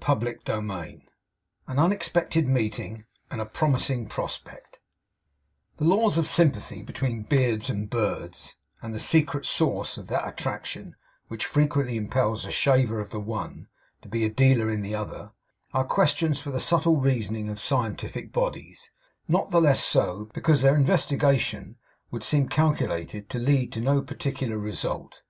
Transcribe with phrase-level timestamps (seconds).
[0.00, 1.02] CHAPTER TWENTY SIX
[1.66, 4.78] AN UNEXPECTED MEETING, AND A PROMISING PROSPECT
[5.76, 10.96] The laws of sympathy between beards and birds, and the secret source of that attraction
[11.28, 13.68] which frequently impels a shaver of the one
[14.00, 15.32] to be a dealer in the other,
[15.74, 18.90] are questions for the subtle reasoning of scientific bodies;
[19.28, 21.76] not the less so, because their investigation
[22.10, 25.20] would seem calculated to lead to no particular result.